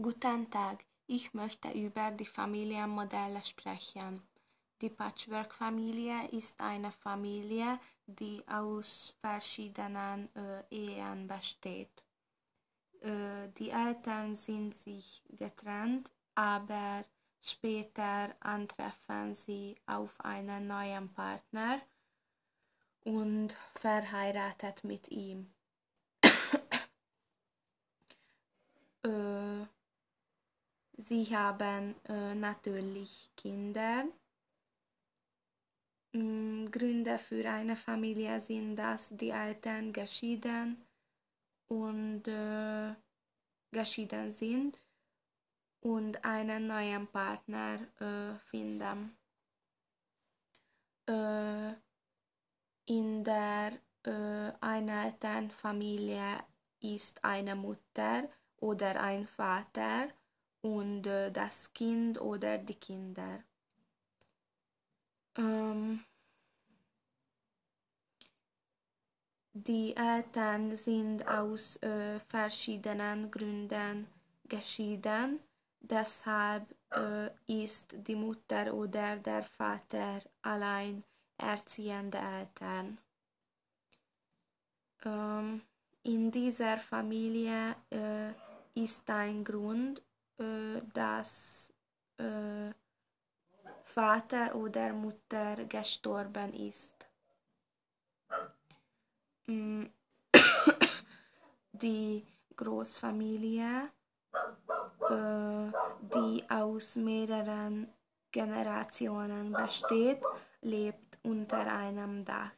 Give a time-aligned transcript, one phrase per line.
[0.00, 4.22] Guten Tag, ich möchte über die Familienmodelle sprechen.
[4.80, 12.04] Die Patchwork-Familie ist eine Familie, die aus verschiedenen äh, Ehen besteht.
[13.02, 17.04] Äh, die Eltern sind sich getrennt, aber
[17.42, 21.82] später antreffen sie auf einen neuen Partner
[23.04, 25.52] und verheiratet mit ihm.
[29.02, 29.66] äh,
[31.08, 34.04] sie haben äh, natürlich Kinder.
[36.14, 40.84] Mm, Gründe für eine Familie sind, dass die Eltern geschieden
[41.68, 42.94] und äh,
[43.70, 44.78] geschieden sind
[45.80, 49.16] und einen neuen Partner äh, finden.
[51.08, 51.72] Äh,
[52.86, 53.72] in der
[54.04, 56.44] äh, Einelternfamilie
[56.80, 60.08] ist eine Mutter oder ein Vater
[60.62, 63.42] und äh, das Kind oder die Kinder.
[65.36, 66.04] Ähm,
[69.52, 74.06] die Eltern sind aus äh, verschiedenen Gründen
[74.48, 75.40] geschieden,
[75.80, 81.02] deshalb äh, ist die Mutter oder der Vater allein
[81.38, 82.98] erziehende Eltern.
[85.04, 85.62] Ähm,
[86.04, 88.32] in dieser Familie äh,
[88.74, 90.02] ist ein Grund,
[90.38, 91.72] äh, dass
[92.18, 92.72] äh,
[93.84, 97.06] Vater oder Mutter gestorben ist.
[99.46, 99.84] Mm.
[101.72, 102.24] Die
[102.56, 103.90] Großfamilie,
[106.14, 107.88] die aus mehreren
[108.30, 110.22] Generationen besteht,
[110.62, 112.52] lebt unter einem Dach.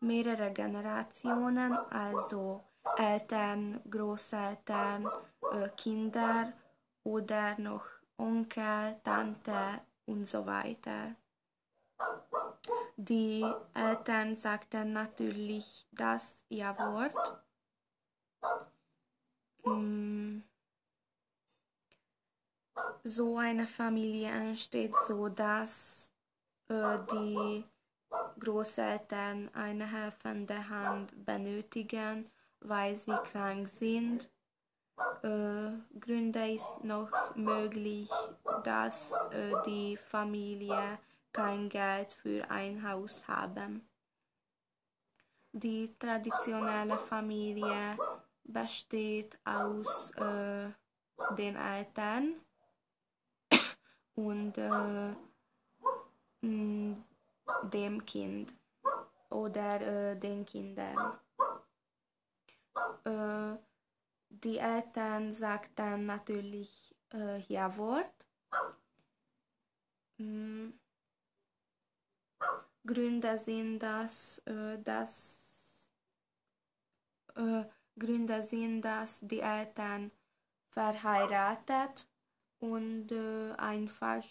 [0.00, 2.64] Mehrere Generationen, also
[2.96, 5.08] Eltern, Großeltern,
[5.76, 6.52] Kinder
[7.04, 11.14] oder noch Onkel, Tante und so weiter.
[12.96, 17.42] Die Eltern sagten natürlich das Ja-Wort.
[19.64, 20.40] Mm.
[23.02, 26.12] So eine Familie entsteht so, dass
[26.68, 27.64] äh, die
[28.40, 34.30] Großeltern eine helfende Hand benötigen, weil sie krank sind.
[34.96, 38.08] Äh, Gründe ist noch möglich,
[38.62, 40.98] dass äh, die Familie
[41.32, 43.88] kein Geld für ein Haus haben.
[45.52, 47.96] Die traditionelle Familie
[48.44, 50.68] besteht aus äh,
[51.36, 52.34] den Eltern
[54.14, 55.14] und äh,
[56.42, 58.52] dem Kind
[59.30, 61.18] oder äh, den Kindern.
[64.42, 68.26] Die Eltern sagten natürlich äh, Ja-Wort.
[70.18, 70.70] Mm.
[72.86, 75.38] Gründe sind, dass, äh, dass
[77.36, 77.64] äh,
[77.98, 80.10] Gründe sind, dass die Eltern
[80.70, 82.06] verheiratet
[82.58, 84.24] und äh, einfach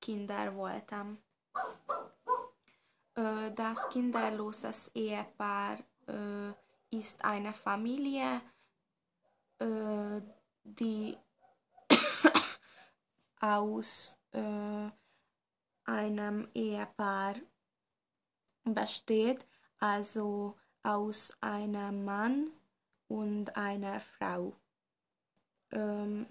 [0.00, 1.18] Kinder wollten.
[3.14, 6.52] Äh, das kinderloses Ehepaar äh,
[6.90, 8.42] ist eine Familie,
[9.58, 10.20] äh,
[10.64, 11.16] die
[13.40, 14.90] aus äh,
[15.84, 17.36] einem Ehepaar
[18.64, 19.46] besteht,
[19.78, 22.50] also aus einem Mann
[23.08, 24.52] und einer Frau.
[25.70, 26.26] Ähm,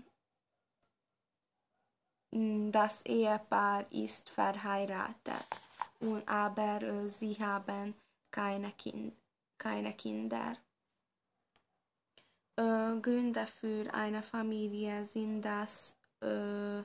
[2.72, 5.48] das Ehepaar ist verheiratet,
[6.00, 7.96] und aber äh, sie haben
[8.30, 9.14] keine, kind,
[9.58, 10.58] keine Kinder.
[12.58, 16.84] Äh, Gründe für eine Familie sind, dass äh,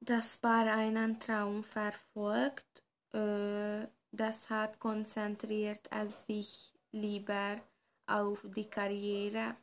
[0.00, 2.82] das Paar einen Traum verfolgt,
[3.12, 7.60] äh, deshalb konzentriert es sich lieber
[8.06, 9.56] auf die Karriere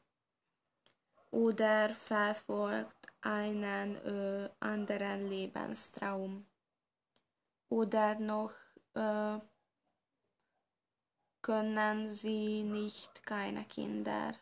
[1.31, 6.45] oder verfolgt einen äh, anderen Lebenstraum.
[7.69, 8.53] Oder noch
[8.93, 9.39] äh,
[11.41, 14.33] können sie nicht keine Kinder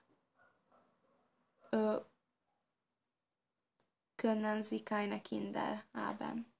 [4.17, 6.52] können sie keine Kinder haben.